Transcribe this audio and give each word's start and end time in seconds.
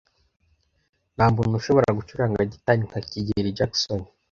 Nta 1.15 1.25
muntu 1.35 1.53
ushobora 1.61 1.97
gucuranga 1.99 2.49
gitari 2.51 2.81
nka 2.89 2.99
kigeli 3.09 3.55
Jackson. 3.57 4.01